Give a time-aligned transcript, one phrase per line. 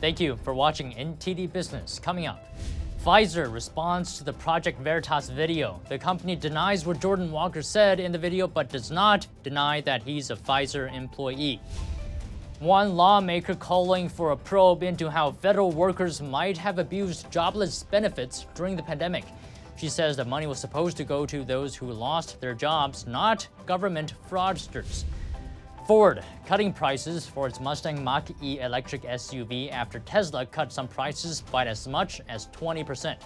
[0.00, 1.98] Thank you for watching NTD Business.
[1.98, 2.56] Coming up,
[3.04, 5.80] Pfizer responds to the Project Veritas video.
[5.88, 10.04] The company denies what Jordan Walker said in the video, but does not deny that
[10.04, 11.60] he's a Pfizer employee.
[12.60, 18.46] One lawmaker calling for a probe into how federal workers might have abused jobless benefits
[18.54, 19.24] during the pandemic.
[19.76, 23.48] She says the money was supposed to go to those who lost their jobs, not
[23.66, 25.02] government fraudsters.
[25.88, 31.40] Ford cutting prices for its Mustang Mach E electric SUV after Tesla cut some prices
[31.40, 33.16] by as much as 20%.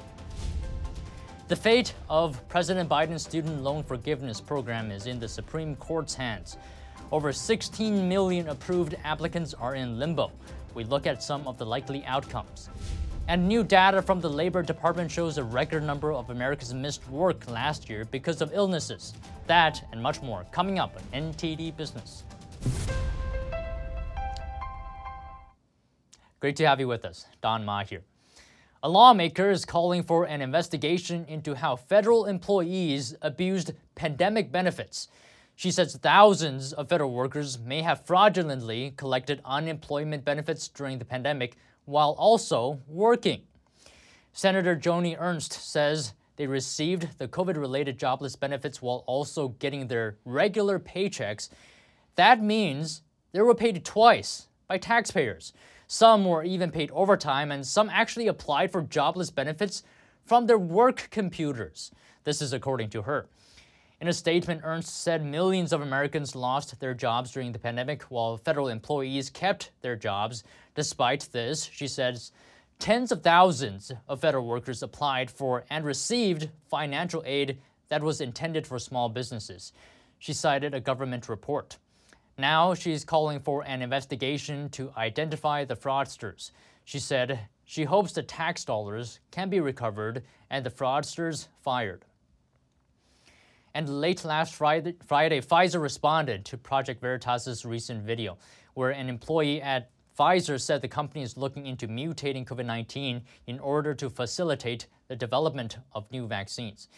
[1.49, 6.57] The fate of President Biden's student loan forgiveness program is in the Supreme Court's hands.
[7.11, 10.31] Over 16 million approved applicants are in limbo.
[10.75, 12.69] We look at some of the likely outcomes.
[13.27, 17.51] And new data from the Labor Department shows a record number of Americans missed work
[17.51, 19.15] last year because of illnesses.
[19.49, 22.23] That and much more coming up on NTD Business.
[26.41, 27.27] Great to have you with us.
[27.41, 28.03] Don Ma here.
[28.83, 35.07] A lawmaker is calling for an investigation into how federal employees abused pandemic benefits.
[35.55, 41.57] She says thousands of federal workers may have fraudulently collected unemployment benefits during the pandemic
[41.85, 43.43] while also working.
[44.33, 50.17] Senator Joni Ernst says they received the COVID related jobless benefits while also getting their
[50.25, 51.51] regular paychecks.
[52.17, 55.53] That means they were paid twice by taxpayers.
[55.87, 59.83] Some were even paid overtime, and some actually applied for jobless benefits
[60.25, 61.91] from their work computers.
[62.25, 63.27] This is according to her.
[64.01, 68.37] In a statement, Ernst said millions of Americans lost their jobs during the pandemic while
[68.37, 70.43] federal employees kept their jobs.
[70.75, 72.33] Despite this, she says
[72.79, 77.59] tens of thousands of federal workers applied for and received financial aid
[77.91, 79.73] that was intended for small businesses.
[80.19, 81.79] She cited a government report.
[82.43, 86.51] Now she's calling for an investigation to identify the fraudsters.
[86.85, 92.05] She said she hopes the tax dollars can be recovered and the fraudsters fired.
[93.75, 98.37] And late last Friday, Pfizer responded to Project Veritas's recent video,
[98.75, 103.61] where an employee at Pfizer said the company is looking into mutating COVID 19 in
[103.61, 106.89] order to facilitate the development of new vaccines.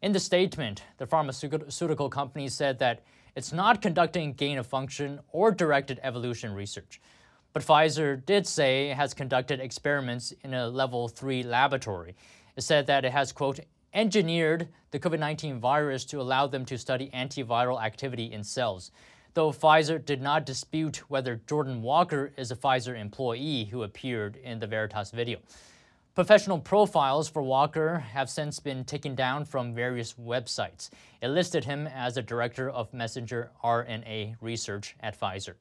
[0.00, 3.02] In the statement, the pharmaceutical company said that
[3.34, 7.00] it's not conducting gain of function or directed evolution research.
[7.52, 12.14] But Pfizer did say it has conducted experiments in a level 3 laboratory.
[12.56, 13.60] It said that it has, quote,
[13.94, 18.90] engineered the COVID 19 virus to allow them to study antiviral activity in cells.
[19.34, 24.58] Though Pfizer did not dispute whether Jordan Walker is a Pfizer employee who appeared in
[24.58, 25.38] the Veritas video.
[26.14, 30.90] Professional profiles for Walker have since been taken down from various websites.
[31.22, 35.54] It listed him as a director of messenger RNA research at Pfizer.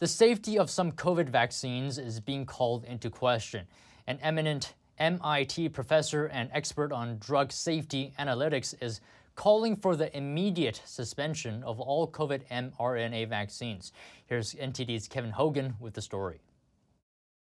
[0.00, 3.64] The safety of some COVID vaccines is being called into question.
[4.08, 9.00] An eminent MIT professor and expert on drug safety analytics is
[9.36, 13.92] calling for the immediate suspension of all COVID mRNA vaccines.
[14.26, 16.40] Here's NTD's Kevin Hogan with the story.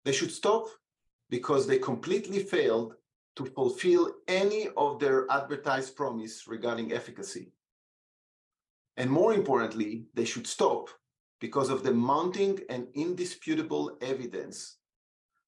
[0.03, 0.67] They should stop
[1.29, 2.95] because they completely failed
[3.35, 7.51] to fulfill any of their advertised promise regarding efficacy.
[8.97, 10.89] And more importantly, they should stop
[11.39, 14.77] because of the mounting and indisputable evidence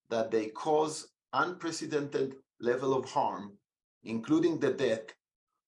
[0.10, 3.54] that they cause unprecedented level of harm,
[4.04, 5.14] including the death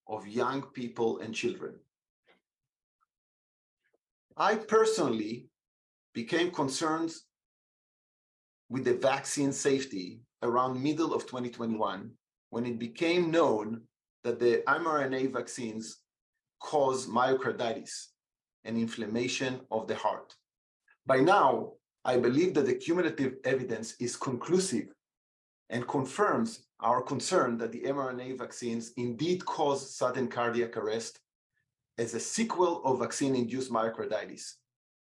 [0.07, 1.75] of young people and children.
[4.37, 5.47] I personally
[6.13, 7.13] became concerned
[8.73, 12.09] with the vaccine safety around middle of 2021
[12.49, 13.79] when it became known
[14.23, 15.99] that the mRNA vaccines
[16.59, 18.07] cause myocarditis
[18.63, 20.33] and inflammation of the heart.
[21.05, 21.73] By now,
[22.03, 24.87] I believe that the cumulative evidence is conclusive
[25.69, 31.19] and confirms our concern that the mRNA vaccines indeed cause sudden cardiac arrest
[31.99, 34.53] as a sequel of vaccine-induced myocarditis.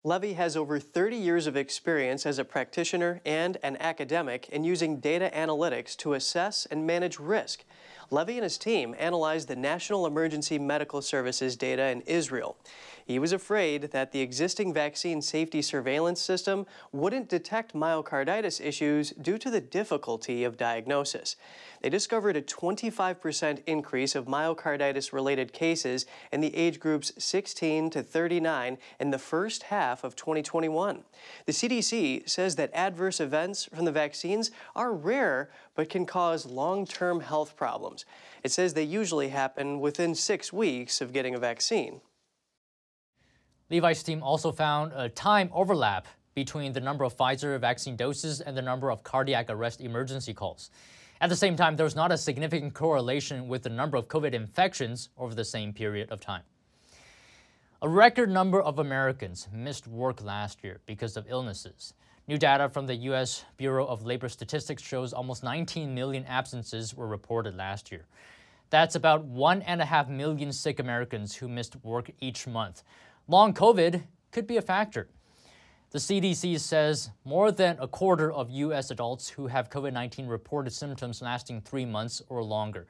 [0.05, 4.99] Levi has over 30 years of experience as a practitioner and an academic in using
[4.99, 7.65] data analytics to assess and manage risk.
[8.11, 12.57] Levi and his team analyzed the National Emergency Medical Services data in Israel.
[13.05, 19.37] He was afraid that the existing vaccine safety surveillance system wouldn't detect myocarditis issues due
[19.37, 21.35] to the difficulty of diagnosis.
[21.83, 28.01] They discovered a 25% increase of myocarditis related cases in the age groups 16 to
[28.01, 31.03] 39 in the first half of 2021.
[31.45, 36.86] The CDC says that adverse events from the vaccines are rare but can cause long
[36.86, 38.06] term health problems.
[38.44, 42.01] It says they usually happen within six weeks of getting a vaccine.
[43.69, 48.56] Levi's team also found a time overlap between the number of Pfizer vaccine doses and
[48.56, 50.69] the number of cardiac arrest emergency calls.
[51.22, 54.33] At the same time, there was not a significant correlation with the number of COVID
[54.33, 56.44] infections over the same period of time.
[57.81, 61.94] A record number of Americans missed work last year because of illnesses.
[62.27, 63.45] New data from the U.S.
[63.56, 68.07] Bureau of Labor Statistics shows almost 19 million absences were reported last year.
[68.72, 72.81] That's about one and a half million sick Americans who missed work each month.
[73.27, 74.01] Long COVID
[74.31, 75.07] could be a factor.
[75.92, 78.89] The CDC says more than a quarter of U.S.
[78.89, 82.88] adults who have COVID 19 reported symptoms lasting three months or longer.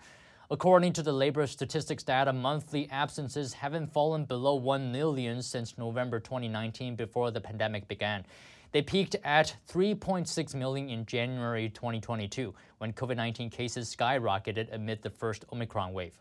[0.49, 6.21] According to the labor statistics data, monthly absences haven't fallen below 1 million since November
[6.21, 8.23] 2019 before the pandemic began.
[8.71, 15.09] They peaked at 3.6 million in January 2022 when COVID 19 cases skyrocketed amid the
[15.09, 16.13] first Omicron wave.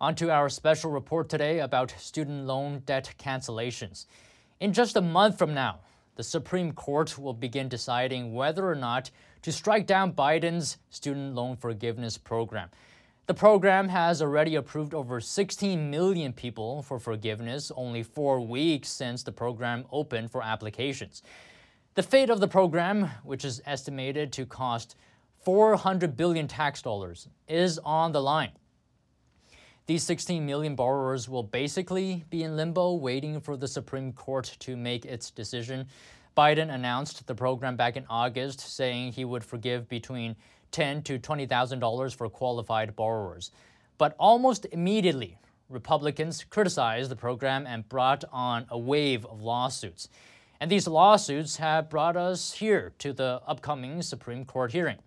[0.00, 4.04] On to our special report today about student loan debt cancellations.
[4.60, 5.80] In just a month from now,
[6.16, 9.10] the Supreme Court will begin deciding whether or not
[9.42, 12.68] to strike down Biden's student loan forgiveness program.
[13.26, 19.24] The program has already approved over 16 million people for forgiveness only four weeks since
[19.24, 21.24] the program opened for applications.
[21.96, 24.94] The fate of the program, which is estimated to cost
[25.42, 28.52] 400 billion tax dollars, is on the line.
[29.86, 34.76] These 16 million borrowers will basically be in limbo waiting for the Supreme Court to
[34.76, 35.88] make its decision.
[36.36, 40.36] Biden announced the program back in August, saying he would forgive between
[40.70, 43.50] ten to $20,000 for qualified borrowers.
[43.98, 50.08] But almost immediately, Republicans criticized the program and brought on a wave of lawsuits.
[50.60, 54.98] And these lawsuits have brought us here to the upcoming Supreme Court hearing.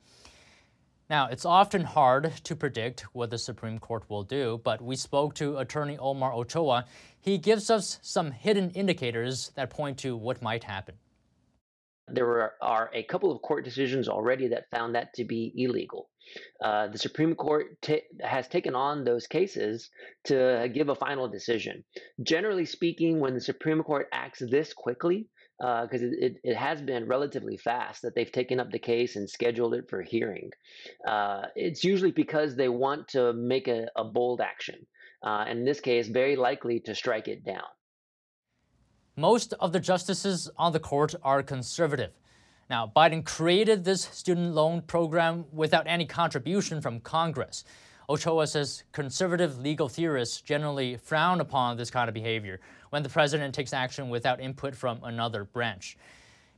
[1.09, 5.33] Now, it's often hard to predict what the Supreme Court will do, but we spoke
[5.35, 6.85] to attorney Omar Ochoa.
[7.19, 10.95] He gives us some hidden indicators that point to what might happen.
[12.13, 16.09] There are a couple of court decisions already that found that to be illegal.
[16.63, 19.89] Uh, the Supreme Court t- has taken on those cases
[20.25, 21.83] to give a final decision.
[22.21, 25.27] Generally speaking, when the Supreme Court acts this quickly,
[25.59, 29.17] because uh, it, it, it, has been relatively fast that they've taken up the case
[29.17, 30.51] and scheduled it for hearing.
[31.05, 34.88] Uh, it's usually because they want to make a, a bold action.
[35.21, 37.67] Uh, in this case, very likely to strike it down.
[39.19, 42.12] Most of the justices on the court are conservative.
[42.69, 47.66] Now, Biden created this student loan program without any contribution from Congress.
[48.07, 52.62] Ochoa says conservative legal theorists generally frown upon this kind of behavior
[52.92, 55.98] when the president takes action without input from another branch.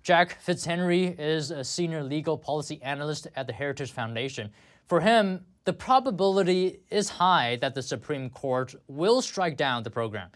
[0.04, 4.52] Jack Fitzhenry is a senior legal policy analyst at the Heritage Foundation.
[4.86, 10.30] For him, the probability is high that the Supreme Court will strike down the program.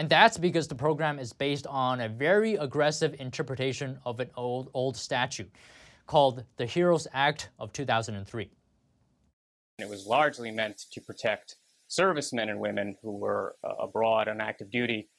[0.00, 4.70] And that's because the program is based on a very aggressive interpretation of an old,
[4.72, 5.54] old statute
[6.06, 8.48] called the HEROES Act of 2003.
[9.78, 11.56] It was largely meant to protect
[11.88, 15.10] servicemen and women who were uh, abroad on active duty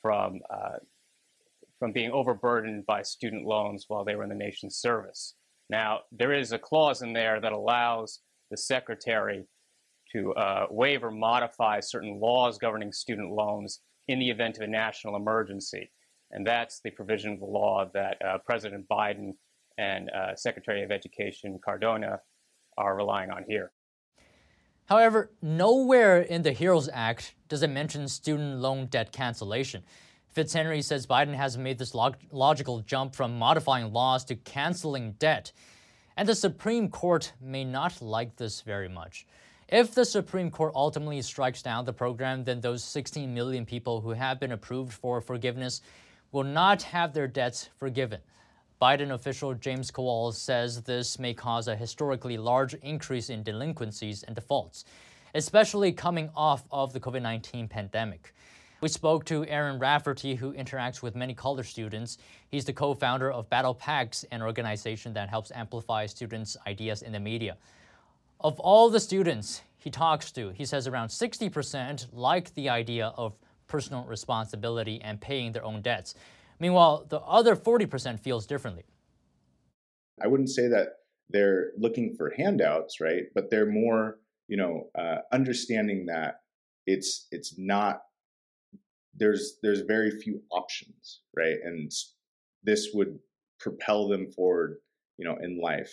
[0.00, 0.78] from uh,
[1.78, 5.34] from being overburdened by student loans while they were in the nation's service.
[5.68, 8.20] Now, there is a clause in there that allows
[8.50, 9.44] the secretary
[10.12, 13.80] to uh, waive or modify certain laws governing student loans
[14.12, 15.90] in the event of a national emergency.
[16.32, 19.32] And that's the provision of the law that uh, President Biden
[19.78, 22.20] and uh, Secretary of Education Cardona
[22.76, 23.72] are relying on here.
[24.84, 29.82] However, nowhere in the HEROES Act does it mention student loan debt cancellation.
[30.36, 35.52] Fitzhenry says Biden has made this log- logical jump from modifying laws to canceling debt.
[36.18, 39.26] And the Supreme Court may not like this very much.
[39.72, 44.10] If the Supreme Court ultimately strikes down the program, then those 16 million people who
[44.10, 45.80] have been approved for forgiveness
[46.30, 48.20] will not have their debts forgiven.
[48.82, 54.34] Biden official James Kvaal says this may cause a historically large increase in delinquencies and
[54.34, 54.84] defaults,
[55.34, 58.34] especially coming off of the COVID 19 pandemic.
[58.82, 62.18] We spoke to Aaron Rafferty, who interacts with many college students.
[62.50, 67.20] He's the co founder of BattlePACs, an organization that helps amplify students' ideas in the
[67.20, 67.56] media.
[68.44, 73.38] Of all the students he talks to, he says around 60% like the idea of
[73.68, 76.14] personal responsibility and paying their own debts.
[76.58, 78.84] Meanwhile, the other 40% feels differently.
[80.22, 80.88] I wouldn't say that
[81.30, 83.24] they're looking for handouts, right?
[83.34, 84.18] But they're more,
[84.48, 86.40] you know, uh, understanding that
[86.86, 88.02] it's it's not
[89.14, 91.56] there's there's very few options, right?
[91.64, 91.90] And
[92.62, 93.18] this would
[93.58, 94.78] propel them forward,
[95.16, 95.92] you know, in life.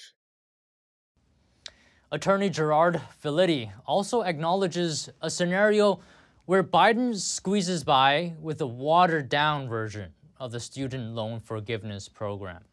[2.11, 5.99] Attorney Gerard Filitti also acknowledges a scenario
[6.45, 12.63] where Biden squeezes by with a watered down version of the student loan forgiveness program.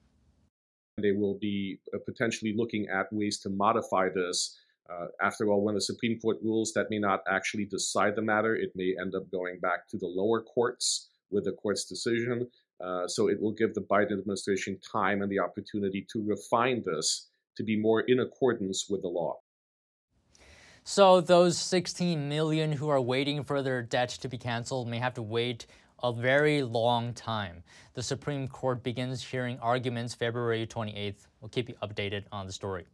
[0.96, 4.58] They will be uh, potentially looking at ways to modify this.
[4.88, 8.56] Uh, after all, when the Supreme Court rules, that may not actually decide the matter.
[8.56, 12.48] It may end up going back to the lower courts with the court's decision.
[12.82, 17.28] Uh, so it will give the Biden administration time and the opportunity to refine this
[17.56, 19.36] to be more in accordance with the law.
[20.84, 25.14] So those 16 million who are waiting for their debt to be canceled may have
[25.14, 25.66] to wait
[26.02, 27.64] a very long time.
[27.94, 31.26] The Supreme Court begins hearing arguments February 28th.
[31.40, 32.86] We'll keep you updated on the story.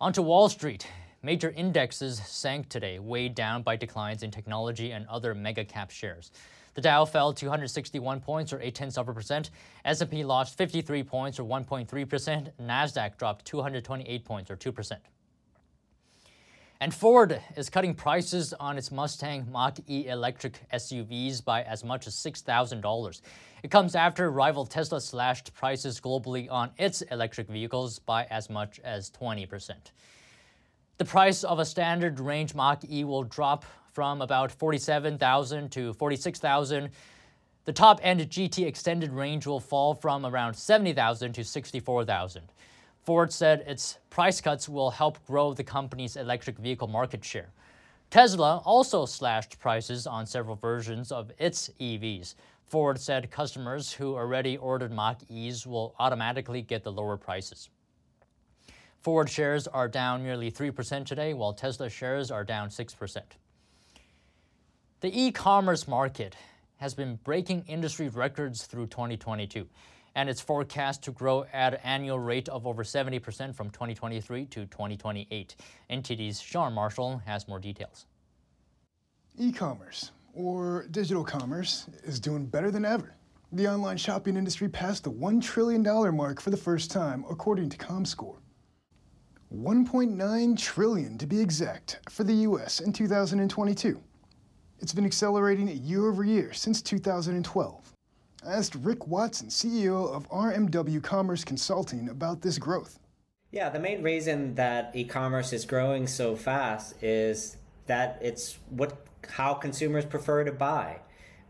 [0.00, 0.86] On to Wall Street.
[1.22, 6.32] Major indexes sank today, weighed down by declines in technology and other mega cap shares.
[6.74, 9.50] The Dow fell 261 points, or 8 tenths of a percent.
[9.84, 12.50] S&P lost 53 points, or 1.3 percent.
[12.60, 15.00] Nasdaq dropped 228 points, or 2 percent.
[16.82, 22.06] And Ford is cutting prices on its Mustang Mach E electric SUVs by as much
[22.06, 23.20] as $6,000.
[23.62, 28.80] It comes after rival Tesla slashed prices globally on its electric vehicles by as much
[28.80, 29.74] as 20%.
[31.00, 33.64] The price of a standard range Mach E will drop
[33.94, 36.90] from about 47,000 to 46,000.
[37.64, 42.42] The top end GT extended range will fall from around 70,000 to 64,000.
[43.02, 47.48] Ford said its price cuts will help grow the company's electric vehicle market share.
[48.10, 52.34] Tesla also slashed prices on several versions of its EVs.
[52.66, 57.70] Ford said customers who already ordered Mach E's will automatically get the lower prices.
[59.02, 63.22] Ford shares are down nearly 3% today, while Tesla shares are down 6%.
[65.00, 66.36] The e commerce market
[66.76, 69.66] has been breaking industry records through 2022
[70.14, 74.66] and it's forecast to grow at an annual rate of over 70% from 2023 to
[74.66, 75.56] 2028.
[75.90, 78.06] NTD's Sean Marshall has more details.
[79.38, 83.14] E commerce, or digital commerce, is doing better than ever.
[83.52, 85.82] The online shopping industry passed the $1 trillion
[86.14, 88.36] mark for the first time, according to ComScore.
[89.52, 94.00] 1.9 trillion to be exact for the US in 2022.
[94.78, 97.92] It's been accelerating year over year since 2012.
[98.46, 103.00] I asked Rick Watson, CEO of RMW Commerce Consulting, about this growth.
[103.50, 109.54] Yeah, the main reason that e-commerce is growing so fast is that it's what how
[109.54, 111.00] consumers prefer to buy.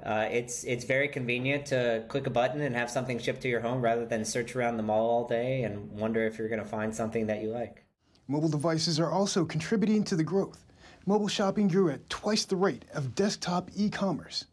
[0.02, 3.60] Uh, it's it's very convenient to click a button and have something shipped to your
[3.60, 6.66] home rather than search around the mall all day and wonder if you're going to
[6.66, 7.84] find something that you like.
[8.30, 10.64] Mobile devices are also contributing to the growth.
[11.04, 14.44] Mobile shopping grew at twice the rate of desktop e-commerce.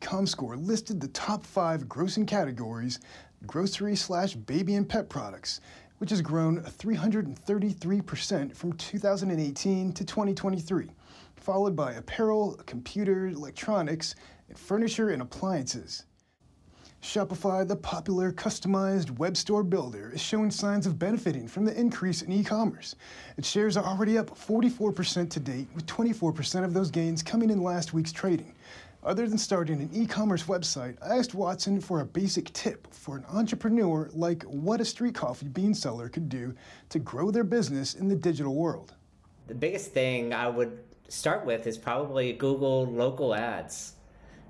[0.00, 3.00] ComScore listed the top five grossing categories
[3.46, 5.60] grocery slash baby and pet products,
[5.98, 10.90] which has grown 333% from 2018 to 2023,
[11.36, 14.14] followed by apparel, computer, electronics,
[14.48, 16.06] and furniture and appliances.
[17.02, 22.22] Shopify, the popular customized web store builder, is showing signs of benefiting from the increase
[22.22, 22.94] in e commerce.
[23.36, 27.60] Its shares are already up 44% to date, with 24% of those gains coming in
[27.60, 28.54] last week's trading.
[29.02, 33.16] Other than starting an e commerce website, I asked Watson for a basic tip for
[33.16, 36.54] an entrepreneur like what a street coffee bean seller could do
[36.90, 38.94] to grow their business in the digital world.
[39.48, 40.78] The biggest thing I would
[41.08, 43.94] start with is probably Google local ads.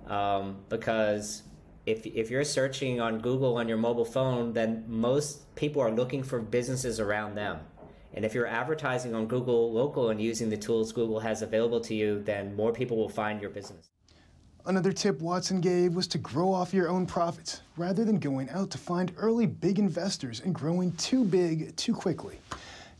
[0.06, 1.44] Um, because
[1.87, 6.23] if, if you're searching on Google on your mobile phone, then most people are looking
[6.23, 7.59] for businesses around them.
[8.15, 11.95] And if you're advertising on Google local and using the tools Google has available to
[11.95, 13.91] you, then more people will find your business.
[14.65, 18.71] Another tip Watson gave was to grow off your own profits rather than going out
[18.71, 22.39] to find early big investors and growing too big too quickly,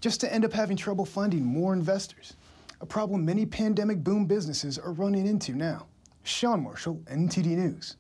[0.01, 2.35] just to end up having trouble finding more investors.
[2.81, 5.87] A problem many pandemic boom businesses are running into now.
[6.25, 7.97] Sean Marshall, NTD News.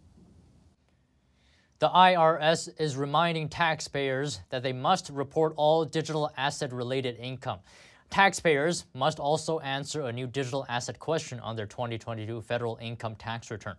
[1.83, 7.59] The IRS is reminding taxpayers that they must report all digital asset related income.
[8.09, 13.51] Taxpayers must also answer a new digital asset question on their 2022 federal income tax
[13.51, 13.75] return.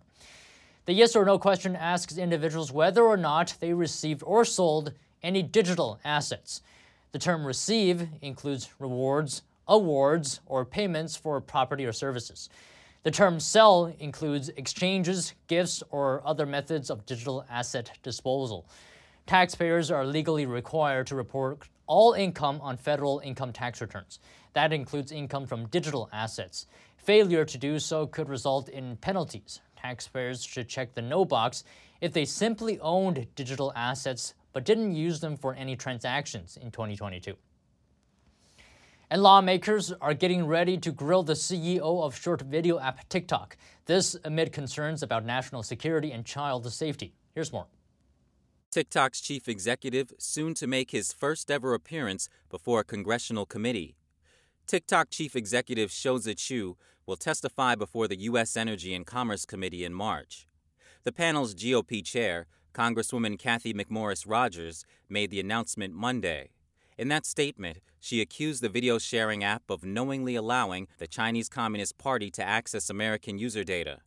[0.84, 4.92] The yes or no question asks individuals whether or not they received or sold
[5.22, 6.60] any digital assets.
[7.12, 12.50] The term receive includes rewards, awards, or payments for property or services.
[13.04, 18.66] The term sell includes exchanges, gifts, or other methods of digital asset disposal.
[19.26, 24.20] Taxpayers are legally required to report all income on federal income tax returns.
[24.54, 26.66] That includes income from digital assets.
[26.96, 29.60] Failure to do so could result in penalties.
[29.76, 31.62] Taxpayers should check the no box
[32.00, 37.36] if they simply owned digital assets but didn't use them for any transactions in 2022.
[39.10, 43.56] And lawmakers are getting ready to grill the CEO of short video app TikTok.
[43.86, 47.14] This amid concerns about national security and child safety.
[47.34, 47.66] Here's more.
[48.70, 53.94] TikTok's chief executive soon to make his first ever appearance before a congressional committee.
[54.66, 58.56] TikTok chief executive Shou Chew will testify before the U.S.
[58.56, 60.48] Energy and Commerce Committee in March.
[61.04, 66.53] The panel's GOP chair, Congresswoman Cathy McMorris Rodgers, made the announcement Monday.
[66.96, 71.98] In that statement, she accused the video sharing app of knowingly allowing the Chinese Communist
[71.98, 73.98] Party to access American user data.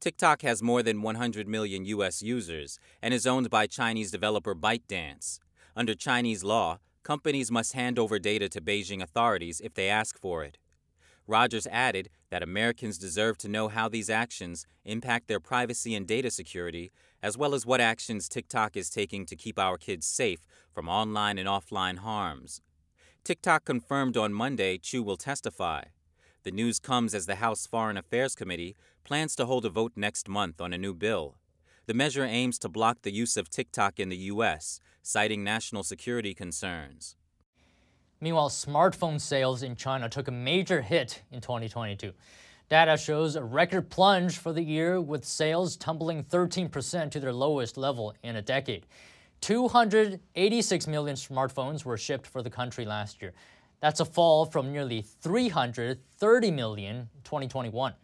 [0.00, 2.22] TikTok has more than 100 million U.S.
[2.22, 5.40] users and is owned by Chinese developer ByteDance.
[5.76, 10.44] Under Chinese law, companies must hand over data to Beijing authorities if they ask for
[10.44, 10.56] it.
[11.28, 16.30] Rodgers added that Americans deserve to know how these actions impact their privacy and data
[16.30, 16.90] security,
[17.22, 21.36] as well as what actions TikTok is taking to keep our kids safe from online
[21.36, 22.62] and offline harms.
[23.24, 25.84] TikTok confirmed on Monday Chew will testify.
[26.44, 30.30] The news comes as the House Foreign Affairs Committee plans to hold a vote next
[30.30, 31.36] month on a new bill.
[31.84, 36.32] The measure aims to block the use of TikTok in the U.S., citing national security
[36.32, 37.16] concerns.
[38.20, 42.12] Meanwhile, smartphone sales in China took a major hit in 2022.
[42.68, 47.76] Data shows a record plunge for the year, with sales tumbling 13% to their lowest
[47.76, 48.86] level in a decade.
[49.40, 53.32] 286 million smartphones were shipped for the country last year.
[53.80, 57.94] That's a fall from nearly 330 million in 2021.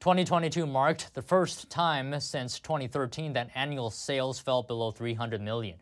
[0.00, 5.76] 2022 marked the first time since 2013 that annual sales fell below 300 million.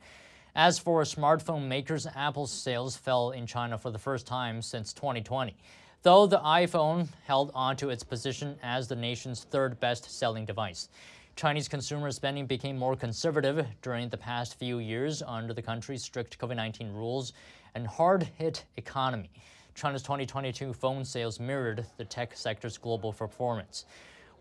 [0.55, 5.57] As for smartphone makers, Apple's sales fell in China for the first time since 2020,
[6.03, 10.91] though the iPhone held onto its position as the nation's third best selling device.
[11.37, 16.39] Chinese consumer spending became more conservative during the past few years under the country's strict
[16.39, 17.33] COVID 19 rules
[17.75, 19.31] and hard hit economy.
[19.75, 23.87] China's 2022 phone sales mirrored the tech sector's global performance.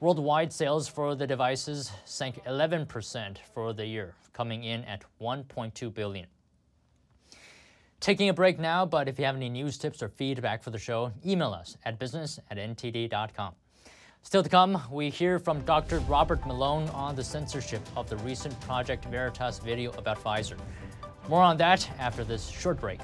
[0.01, 6.25] Worldwide sales for the devices sank 11% for the year, coming in at 1.2 billion.
[7.99, 10.79] Taking a break now, but if you have any news tips or feedback for the
[10.79, 13.53] show, email us at business at ntd.com.
[14.23, 15.99] Still to come, we hear from Dr.
[15.99, 20.57] Robert Malone on the censorship of the recent Project Veritas video about Pfizer.
[21.29, 23.01] More on that after this short break.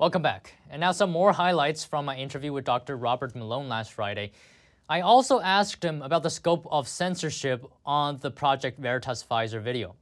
[0.00, 0.54] Welcome back.
[0.70, 2.96] And now some more highlights from my interview with Dr.
[2.96, 4.32] Robert Malone last Friday.
[4.88, 9.94] I also asked him about the scope of censorship on the Project Veritas Pfizer video.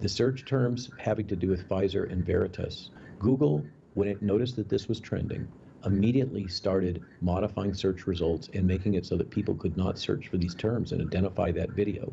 [0.00, 4.68] The search terms having to do with Pfizer and Veritas, Google, when it noticed that
[4.68, 5.48] this was trending,
[5.84, 10.36] immediately started modifying search results and making it so that people could not search for
[10.36, 12.12] these terms and identify that video.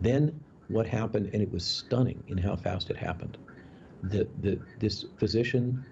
[0.00, 3.38] Then what happened, and it was stunning in how fast it happened
[4.02, 5.84] the, the, this physician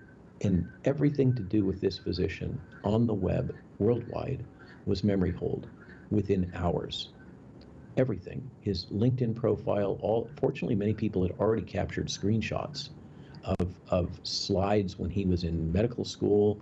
[0.43, 4.45] and everything to do with this physician on the web worldwide
[4.87, 5.69] was memory hold
[6.11, 7.11] within hours.
[7.97, 12.91] Everything, his LinkedIn profile, all fortunately many people had already captured screenshots
[13.45, 16.61] of, of slides when he was in medical school.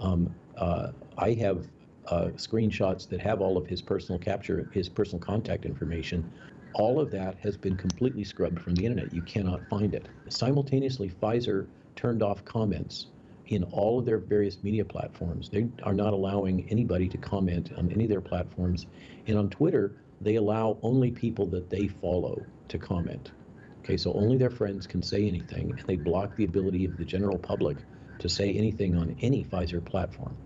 [0.00, 1.66] Um, uh, I have
[2.06, 6.30] uh, screenshots that have all of his personal capture, his personal contact information
[6.74, 9.12] all of that has been completely scrubbed from the internet.
[9.12, 10.06] You cannot find it.
[10.28, 13.06] Simultaneously, Pfizer turned off comments
[13.46, 15.48] in all of their various media platforms.
[15.48, 18.86] They are not allowing anybody to comment on any of their platforms.
[19.26, 23.32] And on Twitter, they allow only people that they follow to comment.
[23.80, 27.04] Okay, so only their friends can say anything, and they block the ability of the
[27.04, 27.78] general public
[28.18, 30.36] to say anything on any Pfizer platform.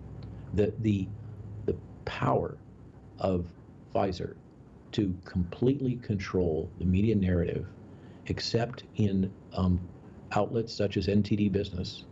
[0.54, 1.08] The the
[1.66, 2.56] the power
[3.18, 3.46] of
[3.94, 4.36] Pfizer
[4.92, 7.66] to completely control the media narrative,
[8.26, 9.80] except in um,
[10.32, 12.04] outlets such as NTD Business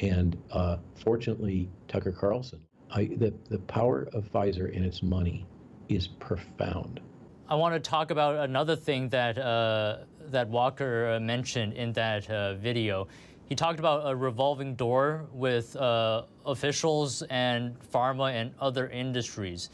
[0.00, 2.60] and uh, fortunately Tucker Carlson.
[2.90, 5.46] I, the, the power of Pfizer and its money
[5.88, 7.00] is profound.
[7.48, 12.28] I want to talk about another thing that uh, that Walker uh, mentioned in that
[12.30, 13.08] uh, video.
[13.46, 19.68] He talked about a revolving door with uh, officials and pharma and other industries.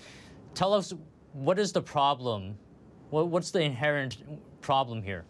[0.54, 0.92] Tell us
[1.32, 2.56] what is the problem?
[3.10, 4.18] What, what's the inherent
[4.60, 5.24] problem here?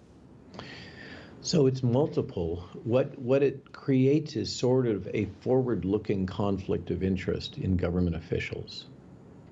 [1.40, 2.68] So it's multiple.
[2.82, 8.86] What what it creates is sort of a forward-looking conflict of interest in government officials.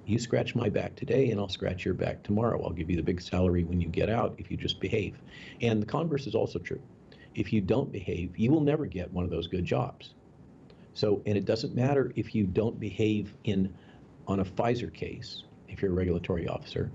[0.05, 2.63] You scratch my back today, and I'll scratch your back tomorrow.
[2.63, 5.17] I'll give you the big salary when you get out if you just behave.
[5.61, 6.81] And the converse is also true.
[7.35, 10.15] If you don't behave, you will never get one of those good jobs.
[10.95, 13.73] So, and it doesn't matter if you don't behave in
[14.27, 15.45] on a Pfizer case,
[15.77, 16.91] if you're a regulatory officer.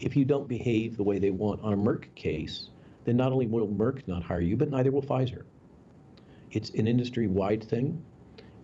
[0.00, 2.68] If you don't behave the way they want on a Merck case,
[3.04, 5.44] then not only will Merck not hire you, but neither will Pfizer.
[6.50, 8.02] It's an industry-wide thing,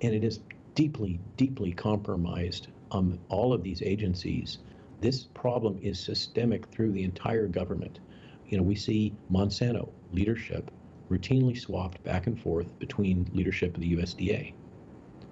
[0.03, 0.40] and it is
[0.74, 4.59] deeply, deeply compromised um, all of these agencies.
[5.00, 8.00] This problem is systemic through the entire government.
[8.48, 10.70] You know, we see Monsanto leadership
[11.11, 14.53] routinely swapped back and forth between leadership of the USDA.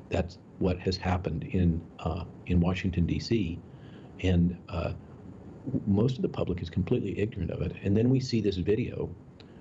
[0.09, 3.59] That's what has happened in uh, in Washington D.C.
[4.23, 4.93] and uh,
[5.87, 7.75] most of the public is completely ignorant of it.
[7.83, 9.11] And then we see this video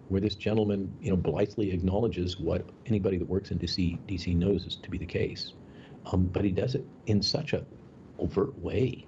[0.10, 4.65] where this gentleman, you know, blithely acknowledges what anybody that works in DC DC knows
[4.65, 5.54] is to be the case.
[6.12, 7.63] Um, but he does it in such a
[8.19, 9.06] overt way.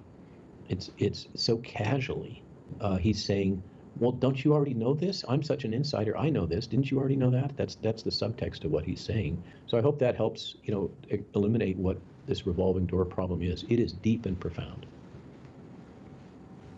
[0.68, 2.42] It's it's so casually.
[2.80, 3.62] Uh, he's saying,
[3.98, 5.24] "Well, don't you already know this?
[5.28, 6.16] I'm such an insider.
[6.16, 6.66] I know this.
[6.66, 9.42] Didn't you already know that?" That's that's the subtext of what he's saying.
[9.66, 10.90] So I hope that helps, you know,
[11.34, 13.64] eliminate what this revolving door problem is.
[13.68, 14.86] It is deep and profound.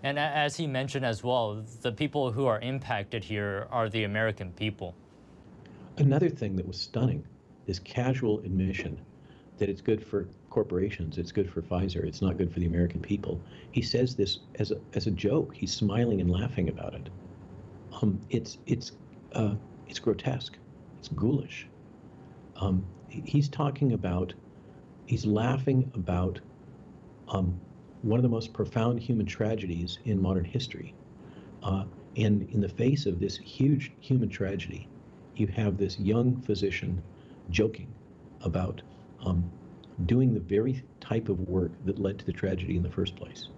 [0.07, 4.53] And as he mentioned as well, the people who are impacted here are the American
[4.53, 4.95] people.
[5.99, 7.27] Another thing that was stunning
[7.67, 9.01] is casual admission
[9.59, 13.01] that it's good for corporations, it's good for Pfizer, it's not good for the American
[13.01, 13.41] people.
[13.73, 15.53] He says this as a, as a joke.
[15.57, 17.09] He's smiling and laughing about it.
[18.01, 18.93] Um, it's it's
[19.33, 19.57] uh,
[19.89, 20.57] it's grotesque.
[21.01, 21.67] It's ghoulish.
[22.55, 24.35] Um, he's talking about,
[25.07, 26.39] he's laughing about
[27.27, 27.61] um,
[28.07, 30.95] one of the most profound human tragedies in modern history.
[31.63, 31.85] Uh,
[32.17, 34.89] and in the face of this huge human tragedy,
[35.35, 37.03] you have this young physician
[37.51, 37.93] joking
[38.43, 38.81] about
[39.25, 39.51] um,
[40.07, 43.49] doing the very type of work that led to the tragedy in the first place.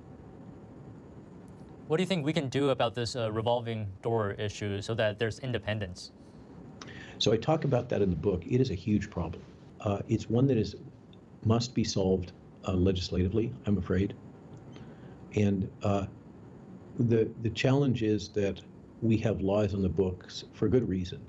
[1.87, 5.19] What do you think we can do about this uh, revolving door issue so that
[5.19, 6.13] there's independence?
[7.19, 8.45] So I talk about that in the book.
[8.47, 9.43] It is a huge problem.
[9.81, 10.75] Uh, it's one that is
[11.45, 12.33] must be solved
[12.67, 13.53] uh, legislatively.
[13.67, 14.15] I'm afraid,
[15.35, 16.07] and uh,
[16.99, 18.61] the the challenge is that
[19.03, 21.25] we have laws on the books for good reason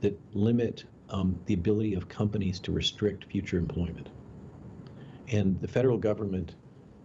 [0.00, 4.08] that limit um, the ability of companies to restrict future employment.
[5.28, 6.54] And the federal government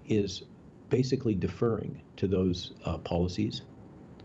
[0.08, 0.44] is
[0.90, 3.64] basically deferring to those uh, policies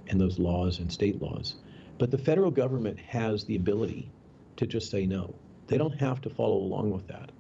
[0.09, 1.57] and those laws and state laws.
[1.99, 4.11] But the federal government has the ability
[4.57, 5.35] to just say no.
[5.67, 7.31] They don't have to follow along with that.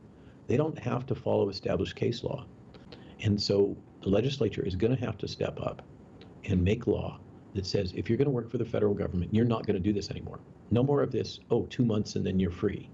[0.46, 2.46] They don't have to follow established case law.
[3.20, 5.82] And so the legislature is going to have to step up
[6.44, 7.18] and make law
[7.54, 9.82] that says if you're going to work for the federal government, you're not going to
[9.82, 10.40] do this anymore.
[10.70, 12.88] No more of this, oh, two months and then you're free.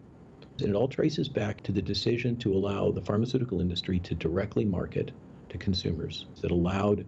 [0.61, 4.65] And it all traces back to the decision to allow the pharmaceutical industry to directly
[4.65, 5.13] market
[5.51, 7.05] to consumers that allowed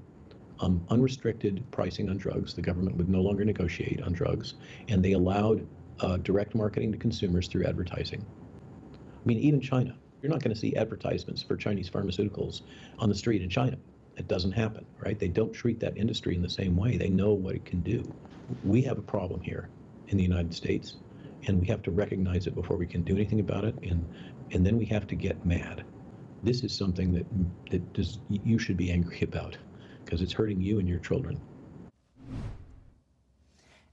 [0.60, 2.54] um, unrestricted pricing on drugs.
[2.54, 4.54] The government would no longer negotiate on drugs,
[4.88, 5.66] and they allowed
[6.00, 8.24] uh, direct marketing to consumers through advertising.
[8.92, 12.62] I mean, even China, you're not going to see advertisements for Chinese pharmaceuticals
[12.98, 13.76] on the street in China.
[14.16, 15.18] It doesn't happen, right?
[15.18, 16.96] They don't treat that industry in the same way.
[16.96, 18.02] They know what it can do.
[18.64, 19.68] We have a problem here
[20.08, 20.96] in the United States,
[21.46, 24.04] and we have to recognize it before we can do anything about it, and
[24.50, 25.84] and then we have to get mad.
[26.42, 27.26] This is something that
[27.70, 29.56] that does, you should be angry about
[30.04, 31.40] because it's hurting you and your children.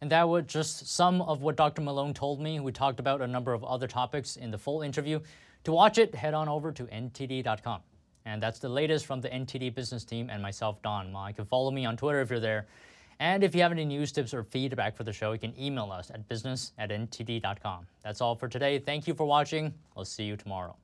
[0.01, 1.81] And that was just some of what Dr.
[1.81, 2.59] Malone told me.
[2.59, 5.19] We talked about a number of other topics in the full interview.
[5.65, 7.81] To watch it, head on over to ntd.com.
[8.25, 11.27] And that's the latest from the NTD business team and myself, Don Ma.
[11.27, 12.67] You can follow me on Twitter if you're there.
[13.19, 15.91] And if you have any news tips or feedback for the show, you can email
[15.91, 17.87] us at business at ntd.com.
[18.03, 18.79] That's all for today.
[18.79, 19.73] Thank you for watching.
[19.95, 20.75] I'll see you tomorrow.